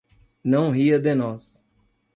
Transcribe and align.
Não 0.43 0.71
ria 0.71 0.97
de 0.99 1.13
nós! 1.13 1.61